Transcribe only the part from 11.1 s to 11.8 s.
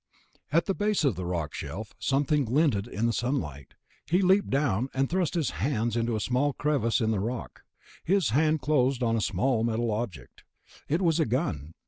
a gun.